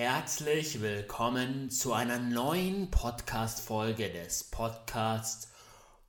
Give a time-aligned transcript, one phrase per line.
[0.00, 5.48] Herzlich willkommen zu einer neuen Podcast-Folge des Podcasts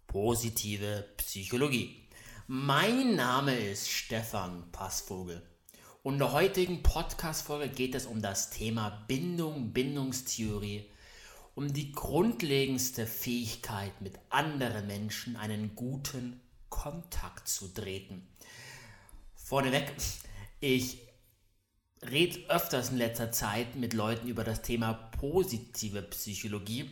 [0.06, 2.08] Positive Psychologie.
[2.46, 5.42] Mein Name ist Stefan Passvogel
[6.04, 10.88] und in der heutigen Podcast-Folge geht es um das Thema Bindung, Bindungstheorie,
[11.56, 18.28] um die grundlegendste Fähigkeit, mit anderen Menschen einen guten Kontakt zu treten.
[19.34, 19.92] Vorneweg,
[20.60, 21.09] ich
[22.02, 26.90] rede öfters in letzter Zeit mit Leuten über das Thema positive Psychologie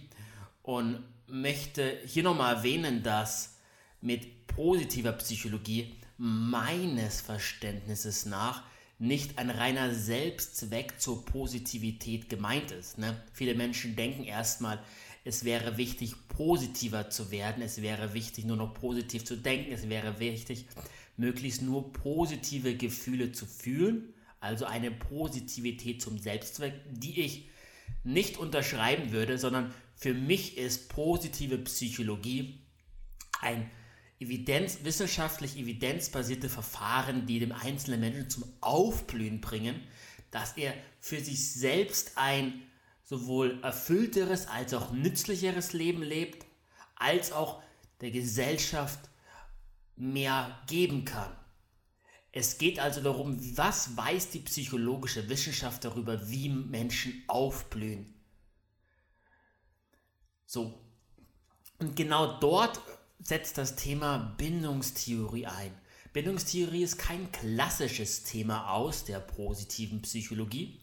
[0.64, 3.58] und möchte hier nochmal erwähnen, dass
[4.02, 8.64] mit positiver Psychologie meines Verständnisses nach
[9.00, 12.98] nicht ein reiner Selbstzweck zur Positivität gemeint ist.
[12.98, 13.22] Ne?
[13.32, 14.82] Viele Menschen denken erstmal,
[15.24, 19.88] es wäre wichtig, positiver zu werden, es wäre wichtig, nur noch positiv zu denken, es
[19.90, 20.66] wäre wichtig,
[21.18, 24.14] möglichst nur positive Gefühle zu fühlen
[24.48, 27.50] also eine Positivität zum Selbstzweck, die ich
[28.04, 32.62] nicht unterschreiben würde, sondern für mich ist positive Psychologie
[33.42, 33.70] ein
[34.20, 39.80] evidenz, wissenschaftlich evidenzbasierte Verfahren, die dem einzelnen Menschen zum Aufblühen bringen,
[40.32, 42.62] dass er für sich selbst ein
[43.04, 46.46] sowohl erfüllteres als auch nützlicheres Leben lebt,
[46.96, 47.62] als auch
[48.02, 49.00] der Gesellschaft
[49.96, 51.36] mehr geben kann.
[52.38, 58.14] Es geht also darum, was weiß die psychologische Wissenschaft darüber, wie Menschen aufblühen.
[60.46, 60.80] So.
[61.80, 62.80] Und genau dort
[63.18, 65.74] setzt das Thema Bindungstheorie ein.
[66.14, 70.80] Bindungstheorie ist kein klassisches Thema aus der positiven Psychologie,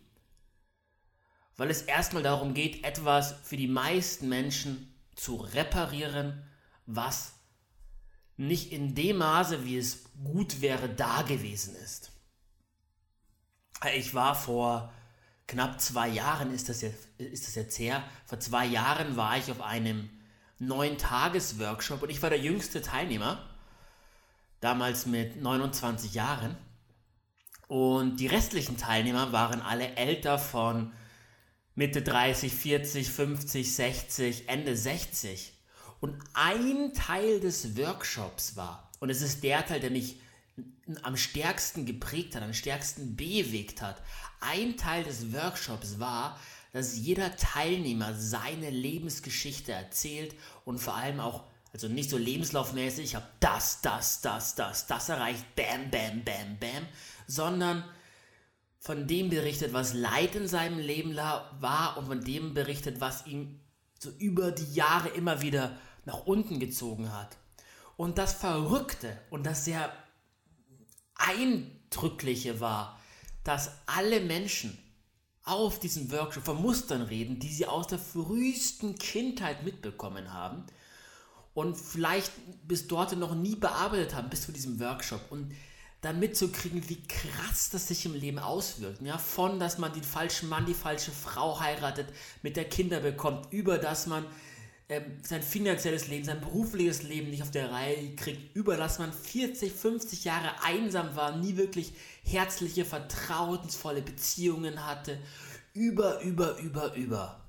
[1.57, 6.43] weil es erstmal darum geht, etwas für die meisten Menschen zu reparieren,
[6.87, 7.34] was
[8.37, 12.11] nicht in dem Maße, wie es gut wäre, da gewesen ist.
[13.95, 14.93] Ich war vor
[15.47, 19.51] knapp zwei Jahren, ist das, jetzt, ist das jetzt her, vor zwei Jahren war ich
[19.51, 20.11] auf einem
[20.59, 23.45] neun Tages-Workshop und ich war der jüngste Teilnehmer,
[24.61, 26.57] damals mit 29 Jahren.
[27.69, 30.93] Und die restlichen Teilnehmer waren alle älter von
[31.75, 35.54] Mitte 30, 40, 50, 60, Ende 60.
[36.05, 40.21] Und ein Teil des Workshops war, und es ist der Teil, der mich
[41.01, 44.03] am stärksten geprägt hat, am stärksten bewegt hat,
[44.39, 46.39] ein Teil des Workshops war,
[46.75, 50.35] dass jeder Teilnehmer seine Lebensgeschichte erzählt
[50.67, 55.09] und vor allem auch, also nicht so lebenslaufmäßig, ich habe das, das, das, das, das
[55.09, 56.87] erreicht, bam, bam, bam, bam,
[57.27, 57.83] sondern
[58.79, 63.59] von dem berichtet, was Leid in seinem Leben war und von dem berichtet, was ihm
[63.99, 67.37] so über die Jahre immer wieder nach unten gezogen hat.
[67.97, 69.93] Und das Verrückte und das sehr
[71.15, 73.01] Eindrückliche war,
[73.45, 74.77] dass alle Menschen
[75.45, 80.65] auf diesem Workshop von Mustern reden, die sie aus der frühesten Kindheit mitbekommen haben
[81.53, 82.33] und vielleicht
[82.67, 85.21] bis dort noch nie bearbeitet haben, bis zu diesem Workshop.
[85.31, 85.55] Und
[86.01, 89.01] dann mitzukriegen, wie krass das sich im Leben auswirkt.
[89.01, 92.09] Ja, von, dass man den falschen Mann, die falsche Frau heiratet,
[92.43, 94.27] mit der Kinder bekommt, über, dass man
[94.89, 99.13] ähm, sein finanzielles Leben, sein berufliches Leben nicht auf der Reihe kriegt, über dass man
[99.13, 105.19] 40, 50 Jahre einsam war, nie wirklich herzliche, vertrauensvolle Beziehungen hatte,
[105.73, 107.41] über, über, über, über.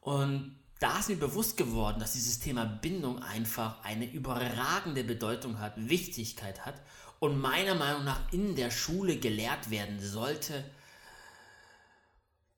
[0.00, 5.74] Und da ist mir bewusst geworden, dass dieses Thema Bindung einfach eine überragende Bedeutung hat,
[5.76, 6.82] Wichtigkeit hat
[7.18, 10.64] und meiner Meinung nach in der Schule gelehrt werden sollte.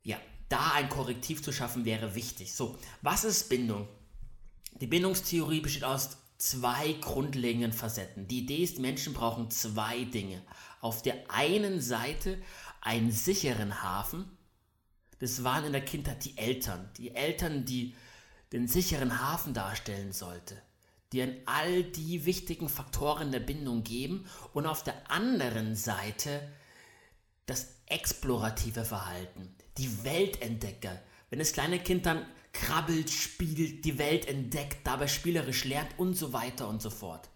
[0.02, 0.18] Ja,
[0.54, 2.54] da ein Korrektiv zu schaffen wäre wichtig.
[2.54, 3.88] So, was ist Bindung?
[4.80, 8.28] Die Bindungstheorie besteht aus zwei grundlegenden Facetten.
[8.28, 10.40] Die Idee ist, Menschen brauchen zwei Dinge.
[10.80, 12.40] Auf der einen Seite
[12.80, 14.30] einen sicheren Hafen.
[15.18, 16.88] Das waren in der Kindheit die Eltern.
[16.98, 17.96] Die Eltern, die
[18.52, 20.56] den sicheren Hafen darstellen sollte,
[21.12, 26.48] die an all die wichtigen Faktoren der Bindung geben und auf der anderen Seite
[27.46, 31.00] das explorative Verhalten, die Weltentdecker.
[31.30, 36.32] Wenn das kleine Kind dann krabbelt, spielt, die Welt entdeckt, dabei spielerisch lernt und so
[36.32, 37.28] weiter und so fort.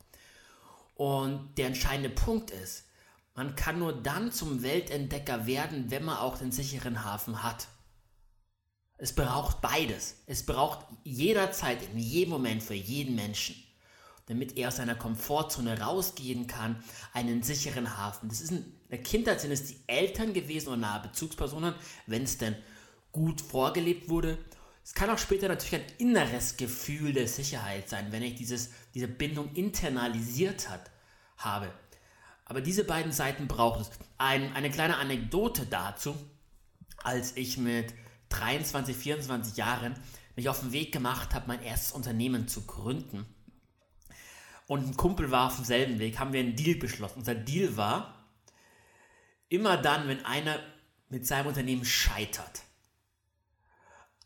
[0.95, 2.85] Und der entscheidende Punkt ist,
[3.35, 7.69] man kann nur dann zum Weltentdecker werden, wenn man auch den sicheren Hafen hat.
[8.97, 10.17] Es braucht beides.
[10.27, 13.55] Es braucht jederzeit, in jedem Moment für jeden Menschen,
[14.29, 16.83] damit er aus seiner Komfortzone rausgehen kann,
[17.13, 18.29] einen sicheren Hafen.
[18.29, 21.75] Das ist in der Kindheit sind es die Eltern gewesen oder nahe Bezugspersonen,
[22.07, 22.57] wenn es denn
[23.13, 24.39] gut vorgelebt wurde.
[24.83, 29.09] Es kann auch später natürlich ein inneres Gefühl der Sicherheit sein, wenn ich dieses, diese
[29.09, 30.91] Bindung internalisiert hat,
[31.37, 31.71] habe.
[32.47, 33.91] Aber diese beiden Seiten braucht es.
[34.17, 36.15] Ein, eine kleine Anekdote dazu.
[37.05, 37.95] als ich mit
[38.31, 39.95] 23, 24 Jahren
[40.35, 43.27] mich auf den Weg gemacht habe, mein erstes Unternehmen zu gründen.
[44.69, 47.21] Und ein Kumpel war auf demselben Weg, haben wir einen Deal beschlossen.
[47.21, 48.15] Unser Deal war,
[49.49, 50.61] immer dann, wenn einer
[51.09, 52.63] mit seinem Unternehmen scheitert,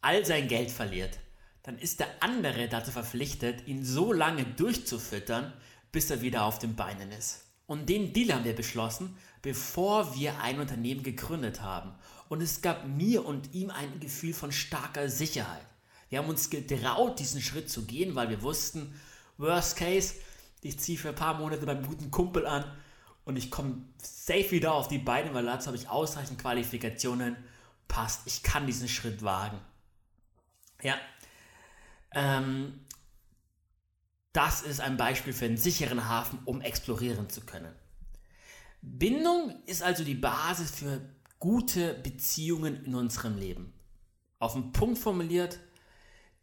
[0.00, 1.20] all sein Geld verliert,
[1.62, 5.52] dann ist der andere dazu verpflichtet, ihn so lange durchzufüttern,
[5.92, 7.44] bis er wieder auf den Beinen ist.
[7.66, 11.94] Und den Deal haben wir beschlossen, bevor wir ein Unternehmen gegründet haben.
[12.28, 15.64] Und es gab mir und ihm ein Gefühl von starker Sicherheit.
[16.08, 19.00] Wir haben uns getraut, diesen Schritt zu gehen, weil wir wussten,
[19.38, 20.14] worst case,
[20.62, 22.64] ich ziehe für ein paar Monate beim guten Kumpel an
[23.24, 27.36] und ich komme safe wieder auf die Beine, weil dazu habe ich ausreichend Qualifikationen.
[27.88, 29.60] Passt, ich kann diesen Schritt wagen.
[30.82, 30.96] Ja.
[32.12, 32.80] Ähm,
[34.32, 37.74] das ist ein Beispiel für einen sicheren Hafen, um explorieren zu können.
[38.80, 41.00] Bindung ist also die Basis für
[41.38, 43.72] gute Beziehungen in unserem Leben.
[44.38, 45.58] Auf den Punkt formuliert,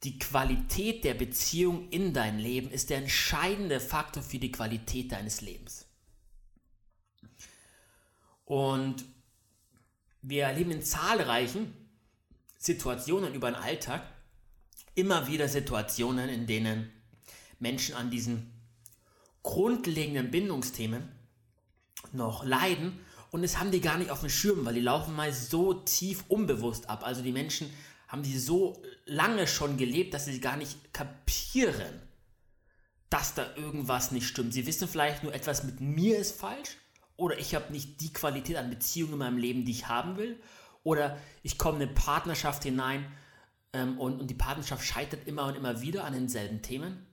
[0.03, 5.41] die Qualität der Beziehung in dein Leben ist der entscheidende Faktor für die Qualität deines
[5.41, 5.85] Lebens.
[8.45, 9.05] Und
[10.21, 11.73] wir erleben in zahlreichen
[12.57, 14.03] Situationen über den Alltag
[14.95, 16.91] immer wieder Situationen, in denen
[17.59, 18.51] Menschen an diesen
[19.43, 21.09] grundlegenden Bindungsthemen
[22.13, 22.99] noch leiden
[23.31, 26.23] und es haben die gar nicht auf dem Schirm, weil die laufen mal so tief
[26.27, 27.05] unbewusst ab.
[27.05, 27.71] Also die Menschen
[28.09, 32.01] haben die so lange schon gelebt, dass sie gar nicht kapieren,
[33.09, 34.53] dass da irgendwas nicht stimmt.
[34.53, 36.77] Sie wissen vielleicht nur, etwas mit mir ist falsch
[37.15, 40.41] oder ich habe nicht die Qualität an Beziehungen in meinem Leben, die ich haben will
[40.83, 43.05] oder ich komme in eine Partnerschaft hinein
[43.73, 47.05] ähm, und, und die Partnerschaft scheitert immer und immer wieder an denselben Themen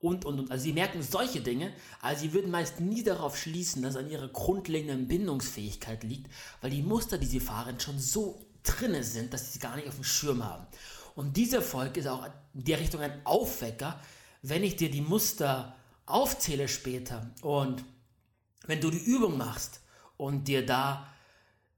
[0.00, 0.50] und, und, und.
[0.50, 1.72] Also sie merken solche Dinge,
[2.02, 6.30] aber sie würden meist nie darauf schließen, dass es an ihrer grundlegenden Bindungsfähigkeit liegt,
[6.60, 9.88] weil die Muster, die sie fahren, schon so drinne sind, dass sie sie gar nicht
[9.88, 10.66] auf dem Schirm haben.
[11.14, 14.00] Und dieser Erfolg ist auch in der Richtung ein Aufwecker,
[14.42, 15.74] wenn ich dir die Muster
[16.04, 17.84] aufzähle später und
[18.66, 19.80] wenn du die Übung machst
[20.16, 21.06] und dir da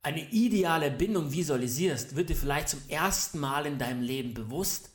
[0.03, 4.91] eine ideale Bindung visualisierst, wird dir vielleicht zum ersten Mal in deinem Leben bewusst,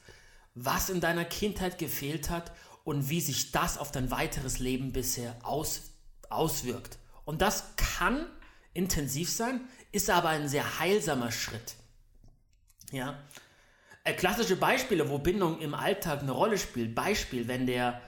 [0.55, 2.51] was in deiner Kindheit gefehlt hat
[2.83, 5.91] und wie sich das auf dein weiteres Leben bisher aus,
[6.29, 6.97] auswirkt.
[7.25, 8.25] Und das kann
[8.73, 9.61] intensiv sein,
[9.91, 11.75] ist aber ein sehr heilsamer Schritt.
[12.93, 13.15] Ja.
[14.03, 16.93] Äh, klassische Beispiele, wo Bindung im Alltag eine Rolle spielt.
[16.93, 18.01] Beispiel, wenn der,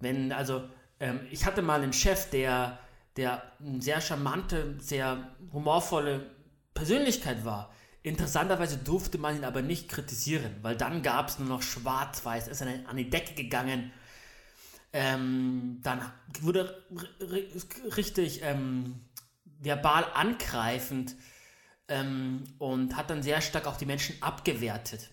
[0.00, 0.68] wenn, also,
[1.00, 2.78] ähm, ich hatte mal einen Chef, der,
[3.16, 6.30] der eine sehr charmante, sehr humorvolle
[6.74, 7.72] Persönlichkeit war.
[8.02, 12.60] Interessanterweise durfte man ihn aber nicht kritisieren, weil dann gab es nur noch Schwarz-Weiß, ist
[12.60, 13.92] er an die Decke gegangen.
[14.92, 16.00] Ähm, dann
[16.40, 16.84] wurde
[17.96, 18.96] richtig ähm,
[19.60, 21.14] verbal angreifend
[21.92, 25.10] ähm, und hat dann sehr stark auch die Menschen abgewertet.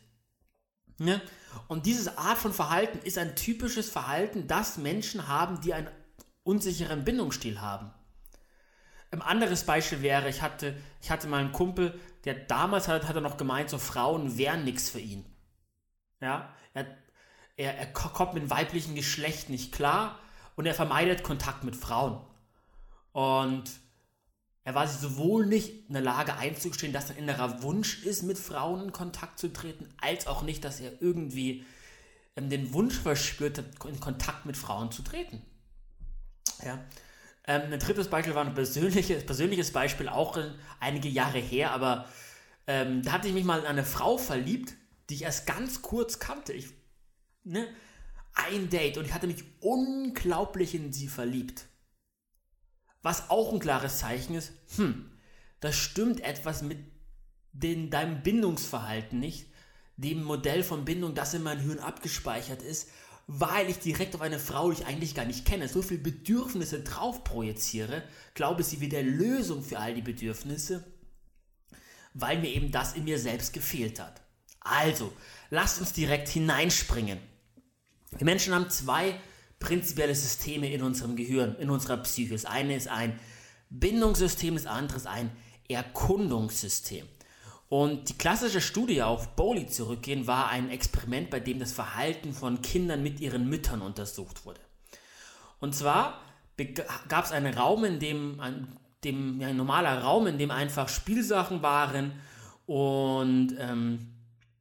[0.97, 1.21] Ne?
[1.67, 5.89] Und diese Art von Verhalten ist ein typisches Verhalten, das Menschen haben, die einen
[6.43, 7.91] unsicheren Bindungsstil haben.
[9.11, 13.15] Ein anderes Beispiel wäre, ich hatte, ich hatte mal einen Kumpel, der damals hat, hat
[13.15, 15.25] er noch gemeint, so Frauen wären nichts für ihn.
[16.21, 16.85] Ja, er,
[17.57, 20.17] er, er kommt mit weiblichen Geschlecht nicht klar
[20.55, 22.21] und er vermeidet Kontakt mit Frauen.
[23.11, 23.69] Und
[24.69, 28.83] er war sowohl nicht in der Lage einzugestehen, dass ein innerer Wunsch ist, mit Frauen
[28.83, 31.65] in Kontakt zu treten, als auch nicht, dass er irgendwie
[32.35, 35.41] ähm, den Wunsch verspürt hat, in Kontakt mit Frauen zu treten.
[36.63, 36.85] Ja.
[37.47, 40.37] Ähm, ein drittes Beispiel war ein persönliches, persönliches Beispiel, auch
[40.79, 42.07] einige Jahre her, aber
[42.67, 44.75] ähm, da hatte ich mich mal in eine Frau verliebt,
[45.09, 46.53] die ich erst ganz kurz kannte.
[46.53, 46.67] Ich,
[47.43, 47.67] ne?
[48.35, 51.68] Ein Date und ich hatte mich unglaublich in sie verliebt.
[53.01, 55.09] Was auch ein klares Zeichen ist, hm,
[55.59, 56.79] da stimmt etwas mit
[57.53, 59.47] den, deinem Bindungsverhalten nicht,
[59.97, 62.89] dem Modell von Bindung, das in meinem Hirn abgespeichert ist
[63.31, 66.81] weil ich direkt auf eine Frau, die ich eigentlich gar nicht kenne, so viele Bedürfnisse
[66.81, 68.01] drauf projiziere,
[68.33, 70.83] glaube sie wie der Lösung für all die Bedürfnisse,
[72.15, 74.23] weil mir eben das in mir selbst gefehlt hat.
[74.61, 75.13] Also,
[75.51, 77.19] lasst uns direkt hineinspringen.
[78.17, 79.19] Wir Menschen haben zwei
[79.59, 82.33] prinzipielle Systeme in unserem Gehirn, in unserer Psyche.
[82.33, 83.19] Das eine ist ein
[83.69, 85.31] Bindungssystem, das andere ist ein
[85.67, 87.05] Erkundungssystem.
[87.67, 92.63] Und die klassische Studie auf Bowley zurückgehen war ein Experiment, bei dem das Verhalten von
[92.63, 94.59] Kindern mit ihren Müttern untersucht wurde.
[95.59, 96.19] Und zwar
[97.07, 98.67] gab es einen Raum, in dem ein,
[99.03, 102.13] dem, ja, ein normaler Raum, in dem einfach Spielsachen waren
[102.65, 104.13] und ähm,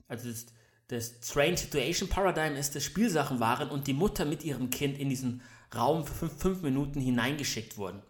[0.07, 0.47] also das,
[0.89, 5.11] das Strange Situation Paradigm ist, dass Spielsachen waren und die Mutter mit ihrem Kind in
[5.11, 5.43] diesen
[5.75, 8.03] Raum für fünf, fünf Minuten hineingeschickt wurden.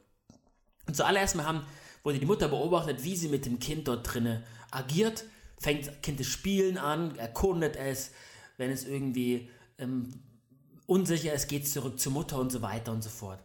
[0.86, 1.66] Und zuallererst mal haben,
[2.04, 5.24] wurde die Mutter beobachtet, wie sie mit dem Kind dort drinnen agiert,
[5.58, 8.12] fängt Kind das Spielen an, erkundet es,
[8.56, 10.22] wenn es irgendwie ähm,
[10.86, 13.40] unsicher ist, geht es zurück zur Mutter und so weiter und so fort.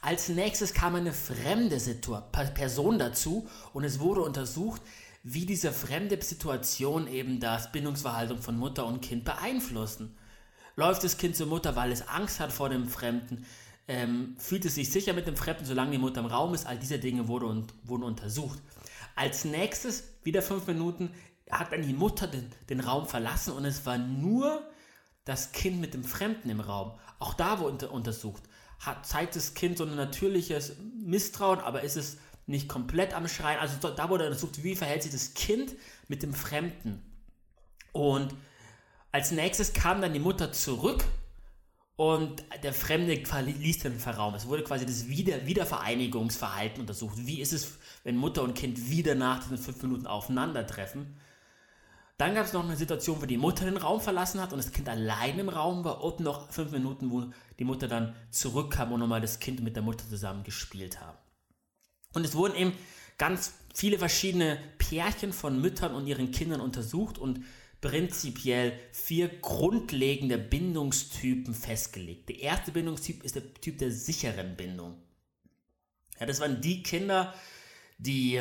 [0.00, 4.80] Als nächstes kam eine fremde Situation, Person dazu und es wurde untersucht,
[5.28, 10.16] wie diese fremde Situation eben das Bindungsverhalten von Mutter und Kind beeinflussen.
[10.76, 13.44] Läuft das Kind zur Mutter, weil es Angst hat vor dem Fremden?
[13.88, 16.64] Ähm, fühlt es sich sicher mit dem Fremden, solange die Mutter im Raum ist?
[16.64, 18.60] All diese Dinge wurde und, wurden untersucht.
[19.16, 21.10] Als nächstes, wieder fünf Minuten,
[21.50, 24.62] hat dann die Mutter den, den Raum verlassen und es war nur
[25.24, 26.92] das Kind mit dem Fremden im Raum.
[27.18, 28.44] Auch da wurde untersucht.
[28.78, 33.58] Hat, zeigt das Kind so ein natürliches Misstrauen, aber ist es nicht komplett am Schreien?
[33.58, 35.74] Also da wurde untersucht, wie verhält sich das Kind
[36.08, 37.02] mit dem Fremden.
[37.92, 38.34] Und
[39.12, 41.04] als nächstes kam dann die Mutter zurück
[41.96, 44.34] und der Fremde ließ den Raum.
[44.34, 47.16] Es wurde quasi das Wieder Wiedervereinigungsverhalten untersucht.
[47.18, 51.16] Wie ist es, wenn Mutter und Kind wieder nach diesen fünf Minuten aufeinandertreffen?
[52.18, 54.72] Dann gab es noch eine Situation, wo die Mutter den Raum verlassen hat und das
[54.72, 57.24] Kind allein im Raum war und noch fünf Minuten, wo
[57.58, 61.16] die Mutter dann zurückkam und nochmal das Kind mit der Mutter zusammen gespielt haben.
[62.16, 62.72] Und es wurden eben
[63.18, 67.44] ganz viele verschiedene Pärchen von Müttern und ihren Kindern untersucht und
[67.82, 72.30] prinzipiell vier grundlegende Bindungstypen festgelegt.
[72.30, 74.96] Der erste Bindungstyp ist der Typ der sicheren Bindung.
[76.18, 77.34] Ja, das waren die Kinder,
[77.98, 78.40] die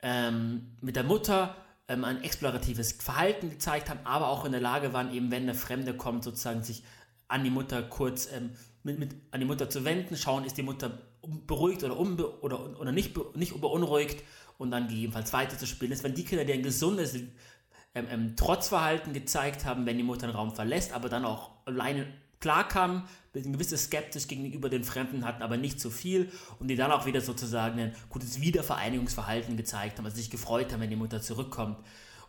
[0.00, 1.56] ähm, mit der Mutter
[1.88, 5.54] ähm, ein exploratives Verhalten gezeigt haben, aber auch in der Lage waren, eben wenn eine
[5.54, 6.84] Fremde kommt, sozusagen sich
[7.26, 8.50] an die Mutter kurz ähm,
[8.84, 12.78] mit, mit, an die Mutter zu wenden, schauen, ist die Mutter beruhigt oder, unbe oder,
[12.80, 14.22] oder nicht, nicht beunruhigt
[14.58, 15.90] und dann gegebenenfalls weiter zu spielen.
[15.90, 20.26] Das waren die Kinder, die ein gesundes ähm, ähm, Trotzverhalten gezeigt haben, wenn die Mutter
[20.26, 22.06] den Raum verlässt, aber dann auch alleine
[22.40, 26.90] klarkamen, eine gewisse Skepsis gegenüber den Fremden hatten, aber nicht zu viel und die dann
[26.90, 31.22] auch wieder sozusagen ein gutes Wiedervereinigungsverhalten gezeigt haben, also sich gefreut haben, wenn die Mutter
[31.22, 31.78] zurückkommt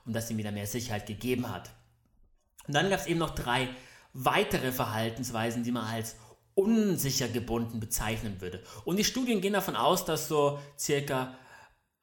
[0.06, 1.72] und dass sie wieder mehr Sicherheit gegeben hat.
[2.68, 3.68] Und dann gab es eben noch drei
[4.14, 6.16] weitere Verhaltensweisen, die man als
[6.56, 8.64] unsicher gebunden bezeichnen würde.
[8.86, 11.36] Und die Studien gehen davon aus, dass so circa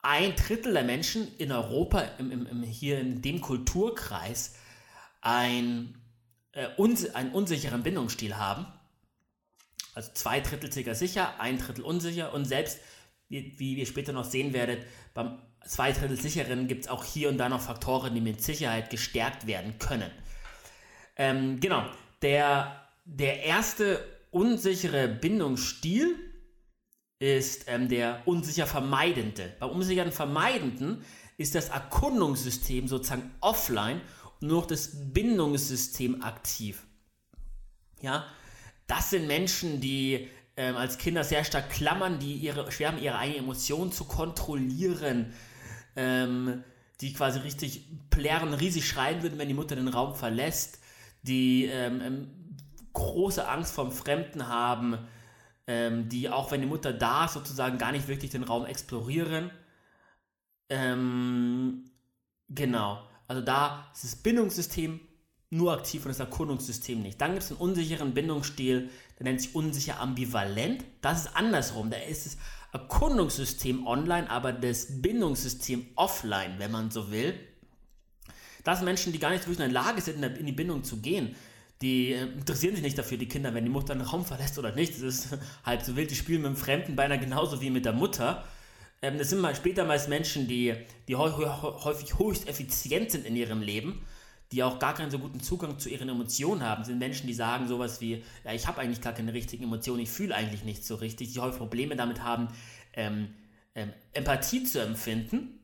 [0.02, 4.54] ein Drittel der Menschen in Europa, im, im, im hier in dem Kulturkreis,
[5.21, 6.00] ein,
[6.52, 8.66] äh, uns, einen unsicheren Bindungsstil haben.
[9.95, 12.80] Also zwei Drittel circa sicher, ein Drittel unsicher und selbst,
[13.28, 17.28] wie, wie ihr später noch sehen werdet, beim zwei Drittel sicheren gibt es auch hier
[17.28, 20.11] und da noch Faktoren, die mit Sicherheit gestärkt werden können.
[21.16, 21.85] Ähm, genau,
[22.23, 26.16] der, der erste unsichere Bindungsstil
[27.18, 29.54] ist ähm, der unsicher Vermeidende.
[29.60, 31.04] Beim unsicheren Vermeidenden
[31.37, 34.00] ist das Erkundungssystem sozusagen offline
[34.40, 36.87] und nur noch das Bindungssystem aktiv.
[38.00, 38.26] Ja,
[38.87, 43.18] das sind Menschen, die ähm, als Kinder sehr stark klammern, die ihre, schwer haben, ihre
[43.18, 45.34] eigenen Emotionen zu kontrollieren,
[45.96, 46.64] ähm,
[47.00, 50.80] die quasi richtig plären, riesig schreien würden, wenn die Mutter den Raum verlässt,
[51.22, 52.39] die ähm, ähm
[52.92, 54.99] große Angst vom Fremden haben,
[55.66, 59.50] ähm, die auch wenn die Mutter da ist, sozusagen gar nicht wirklich den Raum explorieren.
[60.68, 61.90] Ähm,
[62.49, 63.02] genau.
[63.28, 65.00] Also da ist das Bindungssystem
[65.50, 67.20] nur aktiv und das Erkundungssystem nicht.
[67.20, 70.85] Dann gibt es einen unsicheren Bindungsstil, der nennt sich unsicher ambivalent.
[71.02, 71.90] Das ist andersrum.
[71.90, 72.37] Da ist das
[72.73, 77.35] Erkundungssystem online, aber das Bindungssystem offline, wenn man so will.
[78.62, 80.99] Das sind Menschen, die gar nicht wirklich in der Lage sind, in die Bindung zu
[80.99, 81.35] gehen
[81.82, 84.75] die äh, interessieren sich nicht dafür, die Kinder, wenn die Mutter den Raum verlässt oder
[84.75, 84.94] nicht.
[84.94, 86.10] Das ist halb so wild.
[86.10, 88.44] Die spielen mit dem Fremden beinahe genauso wie mit der Mutter.
[89.02, 90.75] Ähm, das sind mal später meist Menschen, die,
[91.08, 94.04] die häufig höchst effizient sind in ihrem Leben,
[94.52, 96.80] die auch gar keinen so guten Zugang zu ihren Emotionen haben.
[96.80, 100.00] Das sind Menschen, die sagen sowas wie, ja, ich habe eigentlich gar keine richtigen Emotionen,
[100.00, 102.49] ich fühle eigentlich nicht so richtig, die häufig Probleme damit haben,
[102.92, 103.34] ähm,
[103.75, 105.60] ähm, Empathie zu empfinden.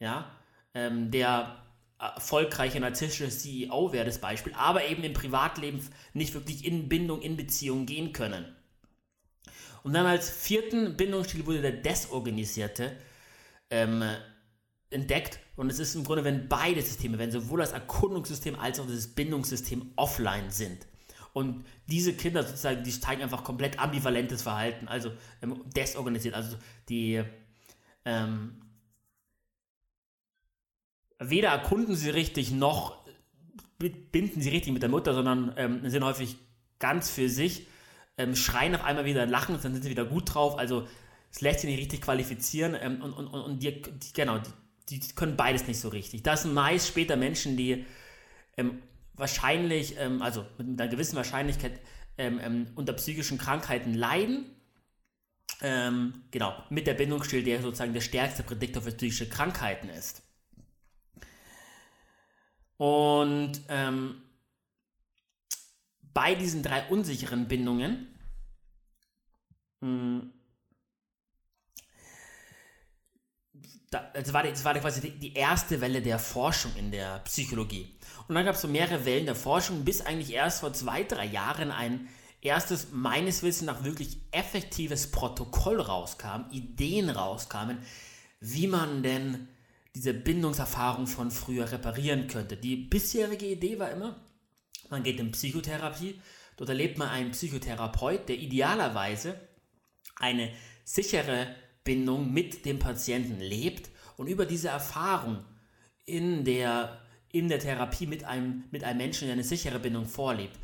[0.00, 0.30] Ja,
[0.74, 1.56] ähm, der
[1.98, 5.80] erfolgreicher narzisstischer CEO wäre das Beispiel, aber eben im Privatleben
[6.14, 8.44] nicht wirklich in Bindung, in Beziehung gehen können.
[9.82, 12.96] Und dann als vierten Bindungsstil wurde der desorganisierte
[13.70, 14.04] ähm,
[14.90, 15.40] entdeckt.
[15.56, 19.08] Und es ist im Grunde, wenn beide Systeme, wenn sowohl das Erkundungssystem als auch das
[19.08, 20.86] Bindungssystem offline sind.
[21.32, 25.12] Und diese Kinder sozusagen, die zeigen einfach komplett ambivalentes Verhalten, also
[25.42, 26.34] ähm, desorganisiert.
[26.34, 26.56] Also
[26.88, 27.22] die
[28.04, 28.60] ähm,
[31.18, 32.98] weder erkunden sie richtig noch
[33.78, 36.36] binden sie richtig mit der Mutter, sondern ähm, sind häufig
[36.78, 37.66] ganz für sich,
[38.16, 40.58] ähm, schreien auf einmal wieder, lachen, dann sind sie wieder gut drauf.
[40.58, 40.88] Also
[41.30, 44.38] es lässt sich nicht richtig qualifizieren ähm, und, und, und die, die genau,
[44.88, 46.22] die, die, können beides nicht so richtig.
[46.22, 47.84] Das sind meist später Menschen, die
[48.56, 48.82] ähm,
[49.14, 51.80] wahrscheinlich, ähm, also mit einer gewissen Wahrscheinlichkeit
[52.16, 54.46] ähm, unter psychischen Krankheiten leiden.
[55.60, 60.22] genau, mit der Bindungsstil, der sozusagen der stärkste Prädiktor für psychische Krankheiten ist.
[62.78, 64.22] Und ähm,
[66.14, 68.08] bei diesen drei unsicheren Bindungen
[69.80, 70.32] mh, hm,
[73.90, 77.94] da, das, war, das war quasi die, die erste Welle der Forschung in der Psychologie.
[78.26, 81.24] Und dann gab es so mehrere Wellen der Forschung, bis eigentlich erst vor zwei, drei
[81.24, 82.08] Jahren ein
[82.40, 87.78] erstes, meines Wissens nach wirklich effektives Protokoll rauskam, Ideen rauskamen,
[88.40, 89.48] wie man denn
[89.98, 92.56] diese Bindungserfahrung von früher reparieren könnte.
[92.56, 94.14] Die bisherige Idee war immer,
[94.90, 96.20] man geht in Psychotherapie,
[96.56, 99.40] dort erlebt man einen Psychotherapeut, der idealerweise
[100.14, 100.52] eine
[100.84, 101.52] sichere
[101.82, 105.44] Bindung mit dem Patienten lebt und über diese Erfahrung
[106.04, 107.00] in der,
[107.32, 110.60] in der Therapie mit einem, mit einem Menschen, der eine sichere Bindung vorlebt,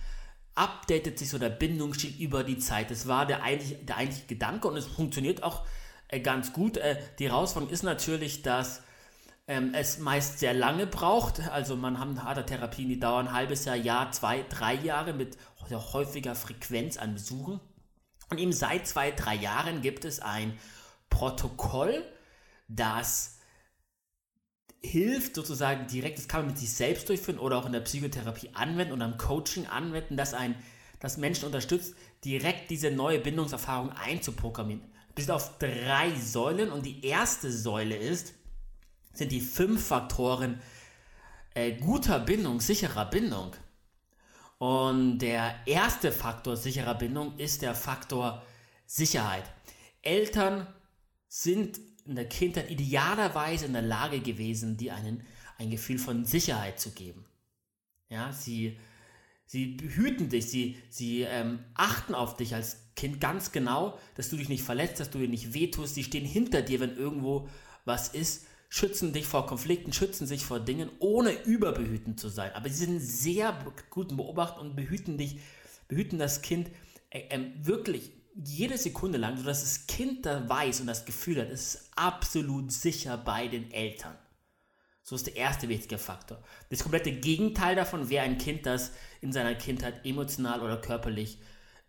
[0.55, 2.88] updatet sich so der Bindungsstil über die Zeit.
[2.93, 5.67] Das war der eigentliche, der eigentliche Gedanke und es funktioniert auch
[6.07, 6.76] äh, ganz gut.
[6.76, 8.85] Äh, die Herausforderung ist natürlich, dass
[9.47, 11.41] ähm, es meist sehr lange braucht.
[11.49, 15.37] Also man hat Therapien, die dauern ein halbes Jahr, Jahr, zwei, drei Jahre mit
[15.71, 17.61] häufiger Frequenz an Besuchen.
[18.31, 20.59] Und eben seit zwei, drei Jahren gibt es ein
[21.11, 22.03] Protokoll,
[22.69, 23.39] das
[24.83, 28.51] hilft sozusagen direkt, das kann man mit sich selbst durchführen oder auch in der Psychotherapie
[28.55, 30.57] anwenden und am Coaching anwenden, das ein
[31.01, 34.83] das Menschen unterstützt, direkt diese neue Bindungserfahrung einzuprogrammieren.
[35.15, 38.33] Bis auf drei Säulen und die erste Säule ist,
[39.14, 40.61] sind die fünf Faktoren
[41.54, 43.52] äh, guter Bindung, sicherer Bindung.
[44.59, 48.42] Und der erste Faktor sicherer Bindung ist der Faktor
[48.87, 49.44] Sicherheit.
[50.02, 50.66] Eltern
[51.28, 55.25] sind in der Kindheit idealerweise in der Lage gewesen, dir einen,
[55.59, 57.25] ein Gefühl von Sicherheit zu geben.
[58.09, 58.78] Ja, sie,
[59.47, 64.37] sie behüten dich, sie, sie ähm, achten auf dich als Kind ganz genau, dass du
[64.37, 65.94] dich nicht verletzt, dass du dir nicht wehtust.
[65.94, 67.49] Sie stehen hinter dir, wenn irgendwo
[67.85, 72.50] was ist, schützen dich vor Konflikten, schützen sich vor Dingen, ohne überbehütend zu sein.
[72.54, 73.57] Aber sie sind sehr
[73.88, 75.38] guten Beobachten und behüten dich,
[75.87, 76.72] behüten das Kind
[77.11, 81.51] äh, äh, wirklich jede Sekunde lang, sodass das Kind da weiß und das Gefühl hat,
[81.51, 84.18] es ist absolut sicher bei den Eltern.
[85.05, 86.42] So ist der erste wichtige Faktor.
[86.70, 91.38] Das komplette Gegenteil davon wäre ein Kind, das in seiner Kindheit emotional oder körperlich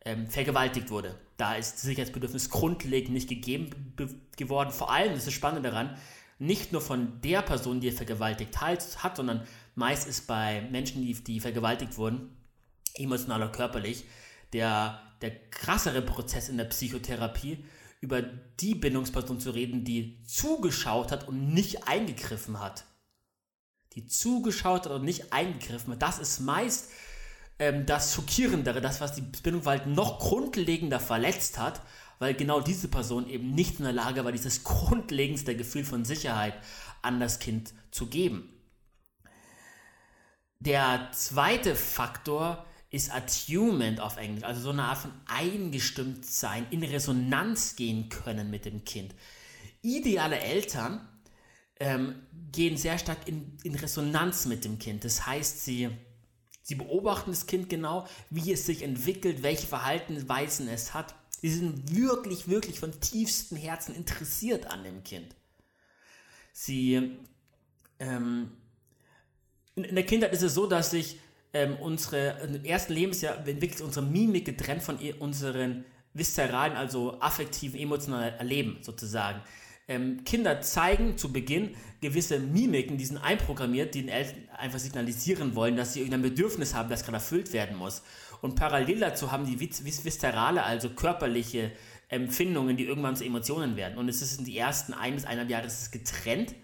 [0.02, 1.20] ähm, vergewaltigt wurde.
[1.38, 3.96] Da ist das Sicherheitsbedürfnis grundlegend nicht gegeben
[4.38, 4.70] geworden.
[4.70, 5.98] Vor allem, das ist das Spannende daran,
[6.38, 11.14] nicht nur von der Person, die er vergewaltigt hat, sondern meist ist bei Menschen, die,
[11.14, 12.36] die vergewaltigt wurden,
[12.96, 14.06] emotional oder körperlich,
[14.54, 17.64] der der krassere Prozess in der Psychotherapie,
[18.02, 22.86] über die Bindungsperson zu reden, die zugeschaut hat und nicht eingegriffen hat.
[23.94, 26.02] Die zugeschaut hat und nicht eingegriffen hat.
[26.02, 26.92] Das ist meist
[27.58, 31.82] ähm, das Schockierendere, das, was die Bindung halt noch grundlegender verletzt hat,
[32.20, 36.56] weil genau diese Person eben nicht in der Lage war, dieses grundlegendste Gefühl von Sicherheit
[37.02, 38.50] an das Kind zu geben.
[40.60, 46.82] Der zweite Faktor ist Attunement auf Englisch, also so eine Art von eingestimmt sein, in
[46.82, 49.14] Resonanz gehen können mit dem Kind.
[49.82, 51.08] Ideale Eltern
[51.80, 52.16] ähm,
[52.52, 55.04] gehen sehr stark in, in Resonanz mit dem Kind.
[55.04, 55.90] Das heißt, sie,
[56.62, 61.16] sie beobachten das Kind genau, wie es sich entwickelt, welche Verhaltensweisen es hat.
[61.42, 65.36] Sie sind wirklich, wirklich von tiefstem Herzen interessiert an dem Kind.
[66.54, 67.18] Sie
[68.00, 68.52] ähm,
[69.76, 71.20] in der Kindheit ist es so, dass sich
[71.54, 78.36] ähm, unsere, im ersten Lebensjahr entwickelt unsere Mimik getrennt von unseren viszeralen, also affektiven, emotionalen
[78.36, 79.42] Erleben sozusagen.
[79.88, 85.56] Ähm, Kinder zeigen zu Beginn gewisse Mimiken, die sind einprogrammiert, die den Eltern einfach signalisieren
[85.56, 88.02] wollen, dass sie irgendein Bedürfnis haben, das gerade erfüllt werden muss.
[88.42, 91.72] Und parallel dazu haben die vis viszerale, also körperliche
[92.10, 93.98] Empfindungen, die irgendwann zu Emotionen werden.
[93.98, 96.56] Und es ist in die ersten ein bis eineinhalb Jahre getrennt.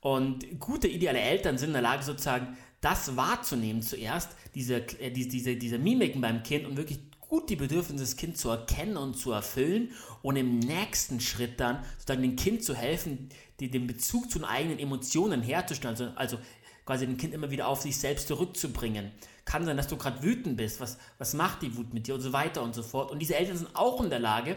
[0.00, 5.56] Und gute, ideale Eltern sind in der Lage, sozusagen das wahrzunehmen zuerst, diese, äh, diese,
[5.56, 9.32] diese Mimiken beim Kind und wirklich gut die Bedürfnisse des Kindes zu erkennen und zu
[9.32, 9.90] erfüllen
[10.22, 13.28] und im nächsten Schritt dann sozusagen dem Kind zu helfen,
[13.60, 16.38] die, den Bezug zu den eigenen Emotionen herzustellen, also, also
[16.84, 19.10] quasi dem Kind immer wieder auf sich selbst zurückzubringen.
[19.44, 22.20] Kann sein, dass du gerade wütend bist, was, was macht die Wut mit dir und
[22.20, 23.10] so weiter und so fort.
[23.10, 24.56] Und diese Eltern sind auch in der Lage,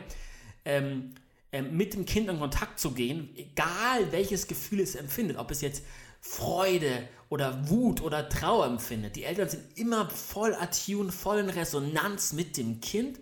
[0.66, 1.16] ähm,
[1.52, 5.62] ähm, mit dem Kind in Kontakt zu gehen, egal welches Gefühl es empfindet, ob es
[5.62, 5.84] jetzt
[6.22, 9.16] Freude oder Wut oder Trauer empfindet.
[9.16, 13.20] Die Eltern sind immer voll attuned, voll in Resonanz mit dem Kind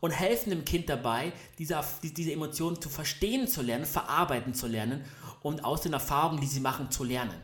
[0.00, 5.04] und helfen dem Kind dabei, diese, diese Emotionen zu verstehen zu lernen, verarbeiten zu lernen
[5.42, 7.34] und aus den Erfahrungen, die sie machen, zu lernen.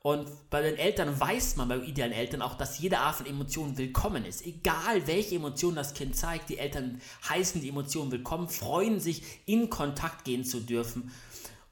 [0.00, 3.76] Und bei den Eltern weiß man, bei idealen Eltern auch, dass jede Art von Emotion
[3.76, 4.46] willkommen ist.
[4.46, 9.70] Egal welche Emotion das Kind zeigt, die Eltern heißen die Emotion willkommen, freuen sich, in
[9.70, 11.12] Kontakt gehen zu dürfen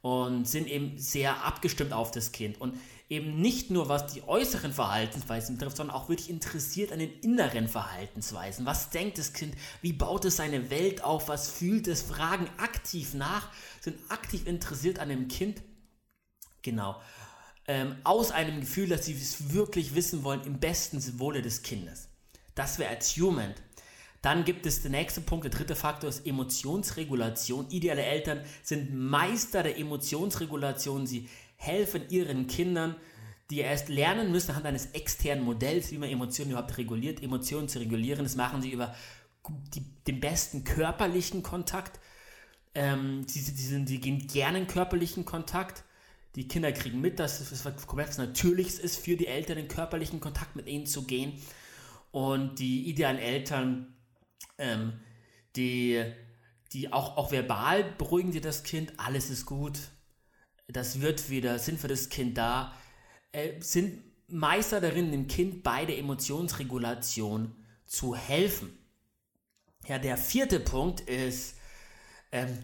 [0.02, 2.78] und sind eben sehr abgestimmt auf das Kind und
[3.08, 7.68] eben nicht nur was die äußeren Verhaltensweisen betrifft, sondern auch wirklich interessiert an den inneren
[7.68, 8.66] Verhaltensweisen.
[8.66, 9.54] Was denkt das Kind?
[9.80, 11.28] Wie baut es seine Welt auf?
[11.28, 12.02] Was fühlt es?
[12.02, 13.48] Fragen aktiv nach,
[13.80, 15.62] sind aktiv interessiert an dem Kind.
[16.62, 17.00] Genau.
[17.68, 22.08] Ähm, aus einem Gefühl, dass sie es wirklich wissen wollen, im besten Wohle des Kindes.
[22.54, 23.54] Das wäre Human.
[24.26, 27.70] Dann gibt es den nächsten Punkt, der dritte Faktor ist Emotionsregulation.
[27.70, 31.06] Ideale Eltern sind Meister der Emotionsregulation.
[31.06, 32.96] Sie helfen ihren Kindern,
[33.50, 37.78] die erst lernen müssen anhand eines externen Modells, wie man Emotionen überhaupt reguliert, Emotionen zu
[37.78, 38.24] regulieren.
[38.24, 38.96] Das machen sie über
[39.76, 42.00] die, den besten körperlichen Kontakt.
[42.74, 45.84] Ähm, sie, sie, sind, sie gehen gerne in körperlichen Kontakt.
[46.34, 50.56] Die Kinder kriegen mit, dass es was Natürliches ist für die Eltern, in körperlichen Kontakt
[50.56, 51.34] mit ihnen zu gehen.
[52.10, 53.92] Und die idealen Eltern
[54.58, 55.00] ähm,
[55.56, 56.04] die,
[56.72, 59.78] die auch, auch verbal beruhigen sie das Kind, alles ist gut,
[60.68, 62.74] das wird wieder, sind für das Kind da,
[63.32, 68.76] äh, sind Meister darin, dem Kind bei der Emotionsregulation zu helfen.
[69.86, 71.56] Ja, der vierte Punkt ist
[72.32, 72.58] ähm,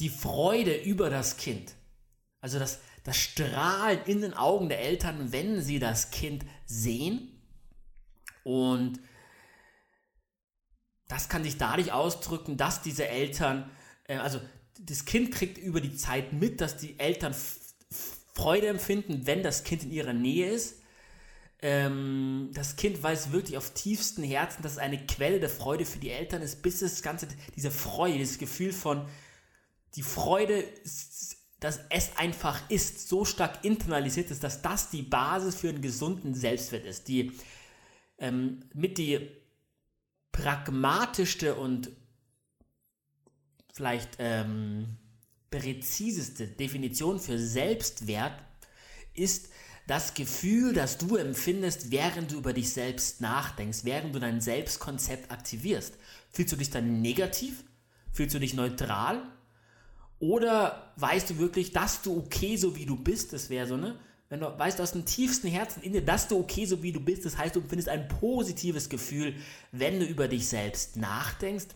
[0.00, 1.74] die Freude über das Kind.
[2.40, 7.40] Also das, das Strahlen in den Augen der Eltern, wenn sie das Kind sehen.
[8.42, 8.98] Und
[11.14, 13.70] das kann sich dadurch ausdrücken, dass diese Eltern,
[14.08, 14.40] äh, also
[14.80, 17.32] das Kind kriegt über die Zeit mit, dass die Eltern
[18.34, 20.80] Freude empfinden, wenn das Kind in ihrer Nähe ist.
[21.62, 26.00] Ähm, das Kind weiß wirklich auf tiefsten Herzen, dass es eine Quelle der Freude für
[26.00, 29.06] die Eltern ist, bis das Ganze, diese Freude, dieses Gefühl von,
[29.94, 30.64] die Freude,
[31.60, 36.34] dass es einfach ist, so stark internalisiert ist, dass das die Basis für einen gesunden
[36.34, 37.06] Selbstwert ist.
[37.06, 37.30] Die
[38.18, 39.43] ähm, mit die
[40.34, 41.90] pragmatischste und
[43.72, 44.96] vielleicht ähm,
[45.48, 48.42] präziseste Definition für Selbstwert
[49.14, 49.48] ist
[49.86, 55.30] das Gefühl, das du empfindest, während du über dich selbst nachdenkst, während du dein Selbstkonzept
[55.30, 55.94] aktivierst.
[56.32, 57.62] Fühlst du dich dann negativ?
[58.12, 59.22] Fühlst du dich neutral?
[60.18, 63.32] Oder weißt du wirklich, dass du okay so wie du bist?
[63.32, 64.00] Das wäre so, ne?
[64.28, 67.00] Wenn du weißt aus dem tiefsten Herzen in dir, dass du okay so wie du
[67.00, 69.34] bist, das heißt, du empfindest ein positives Gefühl,
[69.72, 71.66] wenn du über dich selbst nachdenkst.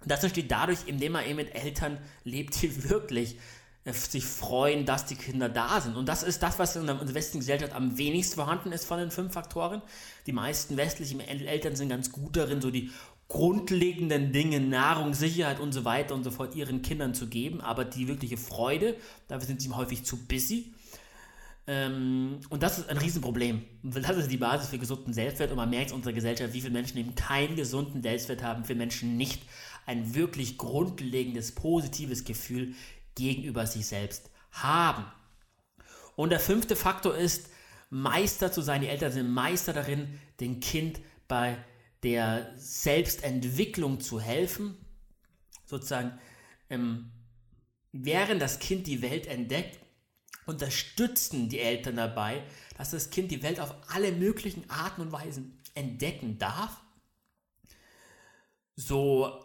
[0.00, 3.36] Und das entsteht dadurch, indem man eben mit Eltern lebt, die wirklich
[3.84, 5.96] äh, sich freuen, dass die Kinder da sind.
[5.96, 9.10] Und das ist das, was in der westlichen Gesellschaft am wenigsten vorhanden ist von den
[9.10, 9.82] fünf Faktoren.
[10.26, 12.90] Die meisten westlichen Eltern sind ganz gut darin, so die
[13.28, 17.84] grundlegenden Dinge, Nahrung, Sicherheit und so weiter und so fort ihren Kindern zu geben, aber
[17.84, 18.96] die wirkliche Freude,
[19.28, 20.72] dafür sind sie häufig zu busy.
[21.68, 23.62] Ähm, und das ist ein Riesenproblem.
[23.82, 25.50] Das ist die Basis für gesunden Selbstwert.
[25.50, 28.68] Und man merkt in unserer Gesellschaft, wie viele Menschen eben keinen gesunden Selbstwert haben, wie
[28.68, 29.42] viele Menschen nicht
[29.84, 32.74] ein wirklich grundlegendes, positives Gefühl
[33.14, 35.04] gegenüber sich selbst haben.
[36.16, 37.50] Und der fünfte Faktor ist,
[37.90, 38.80] Meister zu sein.
[38.80, 41.58] Die Eltern sind Meister darin, dem Kind bei
[42.02, 44.74] der Selbstentwicklung zu helfen.
[45.66, 46.18] Sozusagen,
[46.70, 47.10] ähm,
[47.92, 49.78] während das Kind die Welt entdeckt,
[50.48, 52.42] unterstützen die Eltern dabei,
[52.76, 56.80] dass das Kind die Welt auf alle möglichen Arten und Weisen entdecken darf,
[58.76, 59.44] so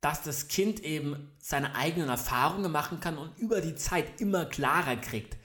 [0.00, 4.96] dass das Kind eben seine eigenen Erfahrungen machen kann und über die Zeit immer klarer
[4.96, 5.36] kriegt,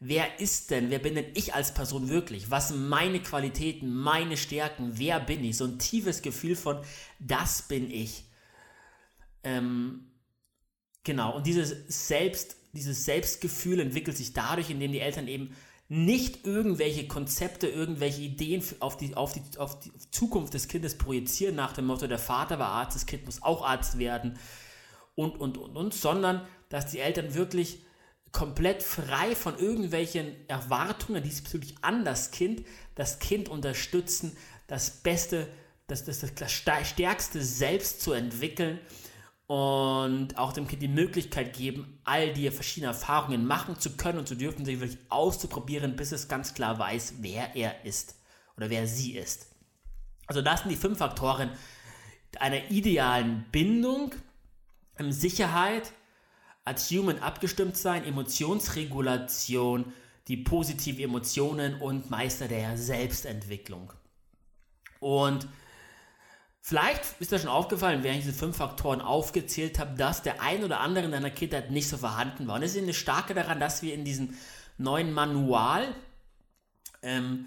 [0.00, 2.50] wer ist denn, wer bin denn ich als Person wirklich?
[2.50, 5.56] Was sind meine Qualitäten, meine Stärken, wer bin ich?
[5.56, 6.80] So ein tiefes Gefühl von,
[7.18, 8.24] das bin ich.
[9.42, 10.10] Ähm,
[11.04, 15.54] genau, und dieses Selbst dieses Selbstgefühl entwickelt sich dadurch, indem die Eltern eben
[15.88, 21.54] nicht irgendwelche Konzepte, irgendwelche Ideen auf die, auf, die, auf die Zukunft des Kindes projizieren,
[21.54, 24.38] nach dem Motto, der Vater war Arzt, das Kind muss auch Arzt werden.
[25.14, 27.80] Und, und, und, und, sondern dass die Eltern wirklich
[28.32, 34.36] komplett frei von irgendwelchen Erwartungen diesbezüglich an das Kind, das Kind unterstützen,
[34.66, 35.48] das Beste,
[35.86, 38.78] das, das, das stärkste Selbst zu entwickeln
[39.48, 44.28] und auch dem Kind die Möglichkeit geben, all die verschiedenen Erfahrungen machen zu können und
[44.28, 48.16] zu dürfen, sich wirklich auszuprobieren, bis es ganz klar weiß, wer er ist
[48.58, 49.46] oder wer sie ist.
[50.26, 51.50] Also das sind die fünf Faktoren
[52.38, 54.14] einer idealen Bindung,
[55.08, 55.92] Sicherheit,
[56.66, 59.94] als Human abgestimmt sein, Emotionsregulation,
[60.26, 63.94] die positiven Emotionen und Meister der Selbstentwicklung.
[65.00, 65.48] Und
[66.60, 70.64] Vielleicht ist dir schon aufgefallen, während ich diese fünf Faktoren aufgezählt habe, dass der ein
[70.64, 72.56] oder andere in deiner Kindheit nicht so vorhanden war.
[72.56, 74.34] Und es ist eine starke daran, dass wir in diesem
[74.76, 75.94] neuen Manual
[77.02, 77.46] ähm,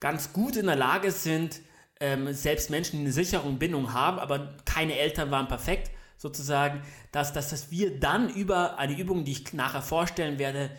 [0.00, 1.60] ganz gut in der Lage sind,
[2.00, 7.32] ähm, selbst Menschen, die eine sichere Bindung haben, aber keine Eltern waren perfekt, sozusagen, dass,
[7.32, 10.70] dass, dass wir dann über eine Übung, die ich nachher vorstellen werde,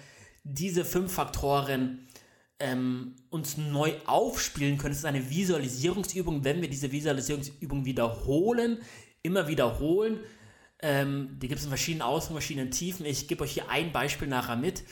[0.44, 2.08] diese fünf Faktoren
[2.60, 4.94] ähm, uns neu aufspielen können.
[4.94, 8.80] Es ist eine Visualisierungsübung, wenn wir diese Visualisierungsübung wiederholen,
[9.22, 10.20] immer wiederholen.
[10.82, 13.06] Ähm, die gibt es in verschiedenen und verschiedenen Tiefen.
[13.06, 14.84] Ich gebe euch hier ein Beispiel nachher mit,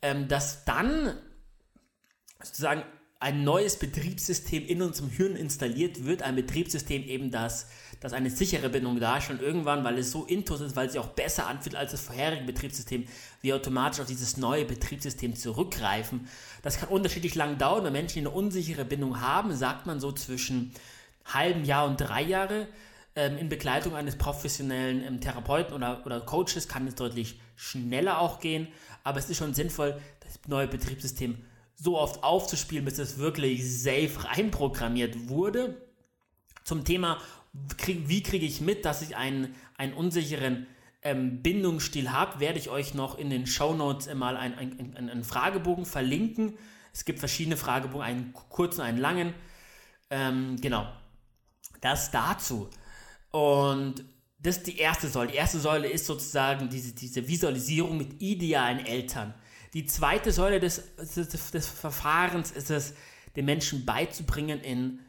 [0.00, 1.16] ähm, dass dann
[2.42, 2.82] sozusagen
[3.22, 7.68] ein neues Betriebssystem in unserem Hirn installiert wird, ein Betriebssystem eben, das,
[8.00, 11.00] das eine sichere Bindung darstellt und irgendwann, weil es so intus ist, weil es sich
[11.00, 13.06] auch besser anfühlt als das vorherige Betriebssystem,
[13.40, 16.26] wir automatisch auf dieses neue Betriebssystem zurückgreifen.
[16.62, 17.84] Das kann unterschiedlich lang dauern.
[17.84, 20.72] Bei Menschen, die eine unsichere Bindung haben, sagt man so zwischen
[21.24, 22.66] halben Jahr und drei Jahre.
[23.14, 28.40] Ähm, in Begleitung eines professionellen ähm, Therapeuten oder, oder Coaches kann es deutlich schneller auch
[28.40, 28.66] gehen,
[29.04, 31.36] aber es ist schon sinnvoll, das neue Betriebssystem
[31.82, 35.82] so oft aufzuspielen, bis es wirklich safe reinprogrammiert wurde.
[36.62, 37.18] Zum Thema,
[37.52, 40.68] wie kriege ich mit, dass ich einen, einen unsicheren
[41.02, 45.24] ähm, Bindungsstil habe, werde ich euch noch in den Show Notes mal einen, einen, einen,
[45.24, 46.56] Fragebogen verlinken.
[46.92, 49.34] Es gibt verschiedene Fragebogen, einen kurzen, einen langen.
[50.08, 50.86] Ähm, genau.
[51.80, 52.70] Das dazu.
[53.32, 54.04] Und
[54.38, 55.32] das ist die erste Säule.
[55.32, 59.34] Die erste Säule ist sozusagen diese, diese Visualisierung mit idealen Eltern.
[59.74, 62.94] Die zweite Säule des, des, des Verfahrens ist es,
[63.36, 65.00] den Menschen beizubringen, in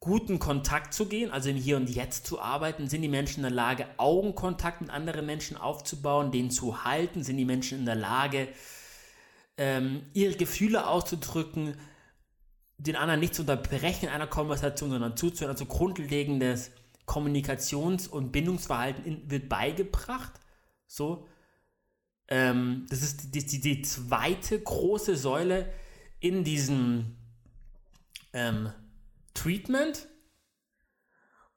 [0.00, 2.88] guten Kontakt zu gehen, also im Hier und Jetzt zu arbeiten.
[2.88, 7.22] Sind die Menschen in der Lage, Augenkontakt mit anderen Menschen aufzubauen, den zu halten?
[7.22, 8.48] Sind die Menschen in der Lage,
[9.56, 11.76] ähm, ihre Gefühle auszudrücken,
[12.78, 15.54] den anderen nicht zu unterbrechen in einer Konversation, sondern zuzuhören?
[15.54, 16.72] Also grundlegendes
[17.06, 20.32] Kommunikations- und Bindungsverhalten in, wird beigebracht.
[20.86, 21.26] So,
[22.28, 25.72] ähm, das ist die, die, die, zweite große Säule
[26.18, 27.16] in diesem
[28.32, 28.72] ähm,
[29.34, 30.08] Treatment.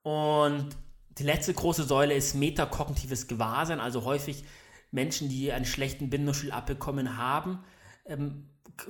[0.03, 0.69] Und
[1.17, 4.43] die letzte große Säule ist metakognitives Gewahrsein, also häufig
[4.91, 7.59] Menschen, die einen schlechten Bindungsstil abbekommen haben.
[8.05, 8.45] Ähm,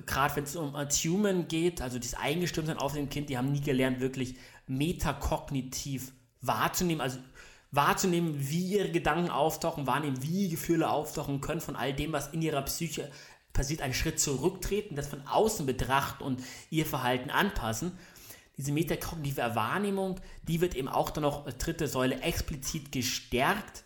[0.06, 3.62] Gerade wenn es um Attunement geht, also das Eingestimmtsein auf dem Kind, die haben nie
[3.62, 4.36] gelernt, wirklich
[4.68, 6.12] metakognitiv
[6.42, 7.18] wahrzunehmen, also
[7.72, 12.42] wahrzunehmen, wie ihre Gedanken auftauchen, wahrnehmen, wie Gefühle auftauchen können von all dem, was in
[12.42, 13.12] ihrer Psyche
[13.54, 17.92] passiert, einen Schritt zurücktreten, das von außen betrachten und ihr Verhalten anpassen.
[18.58, 23.84] Diese metakognitive Wahrnehmung, die wird eben auch dann noch dritte Säule explizit gestärkt,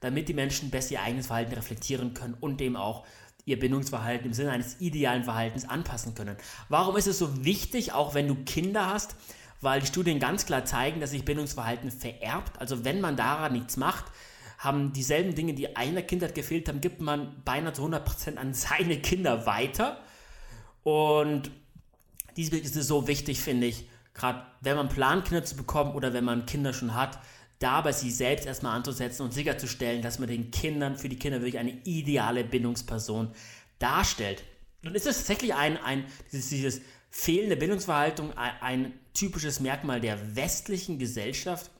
[0.00, 3.04] damit die Menschen besser ihr eigenes Verhalten reflektieren können und eben auch
[3.44, 6.36] ihr Bindungsverhalten im Sinne eines idealen Verhaltens anpassen können.
[6.68, 9.16] Warum ist es so wichtig, auch wenn du Kinder hast,
[9.62, 12.60] weil die Studien ganz klar zeigen, dass sich Bindungsverhalten vererbt.
[12.60, 14.04] Also wenn man daran nichts macht,
[14.58, 18.98] haben dieselben Dinge, die einer Kindheit gefehlt haben, gibt man beinahe zu 100% an seine
[18.98, 19.98] Kinder weiter.
[20.82, 21.50] Und
[22.36, 26.12] diesem ist es so wichtig, finde ich, gerade wenn man plant, Kinder zu bekommen oder
[26.12, 27.18] wenn man Kinder schon hat,
[27.60, 31.40] da bei sich selbst erstmal anzusetzen und sicherzustellen, dass man den Kindern, für die Kinder
[31.40, 33.30] wirklich eine ideale Bindungsperson
[33.78, 34.42] darstellt.
[34.82, 36.80] Nun ist es tatsächlich ein, ein dieses, dieses
[37.12, 41.70] fehlende Bildungsverhaltung ein typisches Merkmal der westlichen Gesellschaft.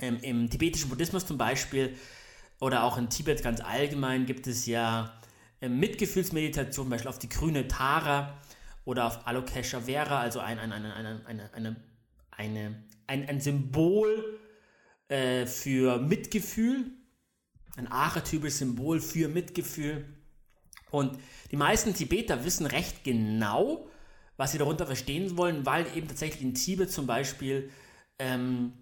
[0.00, 1.94] Ähm, Im tibetischen Buddhismus zum Beispiel
[2.60, 5.20] oder auch in Tibet ganz allgemein gibt es ja
[5.60, 8.38] äh, Mitgefühlsmeditation, zum Beispiel auf die grüne Tara
[8.84, 11.76] oder auf Alokeshavera, also ein, ein, ein, eine, eine, eine,
[12.30, 14.38] eine, ein, ein Symbol
[15.08, 16.86] äh, für Mitgefühl,
[17.76, 20.06] ein archetypisches Symbol für Mitgefühl.
[20.90, 21.18] Und
[21.50, 23.88] die meisten Tibeter wissen recht genau,
[24.36, 27.70] was sie darunter verstehen wollen, weil eben tatsächlich in Tibet zum Beispiel
[28.18, 28.72] ähm,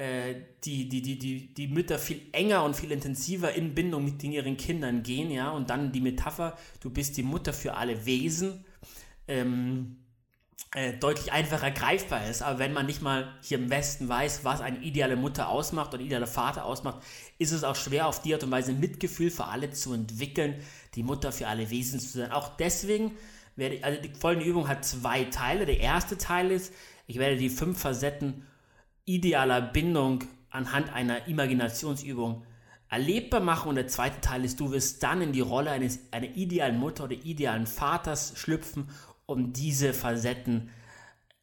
[0.00, 4.22] äh, die, die, die, die, die Mütter viel enger und viel intensiver in Bindung mit
[4.22, 8.64] ihren Kindern gehen, ja, und dann die Metapher, du bist die Mutter für alle Wesen,
[9.28, 9.96] ähm,
[10.74, 12.42] äh, deutlich einfacher greifbar ist.
[12.42, 16.02] Aber wenn man nicht mal hier im Westen weiß, was eine ideale Mutter ausmacht oder
[16.02, 17.02] idealer Vater ausmacht,
[17.38, 20.54] ist es auch schwer, auf die Art und Weise Mitgefühl für alle zu entwickeln,
[20.94, 22.32] die Mutter für alle Wesen zu sein.
[22.32, 23.12] Auch deswegen
[23.60, 25.66] werde, also die folgende Übung hat zwei Teile.
[25.66, 26.74] Der erste Teil ist,
[27.06, 28.46] ich werde die fünf Facetten
[29.04, 32.44] idealer Bindung anhand einer Imaginationsübung
[32.88, 36.34] erlebbar machen und der zweite Teil ist, du wirst dann in die Rolle eines, einer
[36.34, 38.88] idealen Mutter oder idealen Vaters schlüpfen,
[39.26, 40.70] um diese Facetten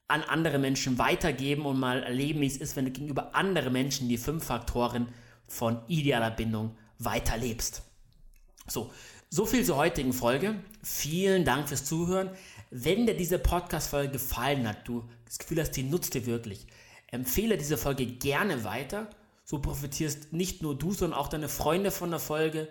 [0.09, 4.09] an andere Menschen weitergeben und mal erleben, wie es ist, wenn du gegenüber anderen Menschen
[4.09, 5.07] die fünf Faktoren
[5.47, 7.83] von idealer Bindung weiterlebst.
[8.67, 8.91] So,
[9.29, 10.55] so viel zur heutigen Folge.
[10.83, 12.29] Vielen Dank fürs Zuhören.
[12.69, 16.65] Wenn dir diese Podcast-Folge gefallen hat, du das Gefühl hast, die nutzt dir wirklich,
[17.07, 19.09] empfehle diese Folge gerne weiter.
[19.43, 22.67] So profitierst nicht nur du, sondern auch deine Freunde von der Folge.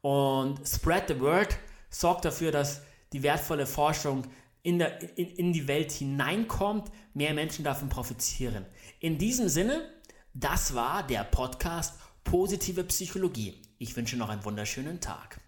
[0.00, 1.56] Und spread the word.
[1.90, 4.26] Sorg dafür, dass die wertvolle Forschung
[4.62, 8.66] in, der, in, in die Welt hineinkommt, mehr Menschen davon profitieren.
[9.00, 9.88] In diesem Sinne,
[10.32, 13.60] das war der Podcast Positive Psychologie.
[13.78, 15.40] Ich wünsche noch einen wunderschönen Tag.